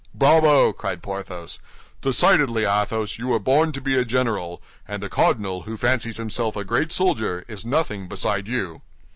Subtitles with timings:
[0.15, 1.59] "Bravo!" cried Porthos.
[2.01, 6.55] "Decidedly, Athos, you were born to be a general, and the cardinal, who fancies himself
[6.55, 8.81] a great soldier, is nothing beside you."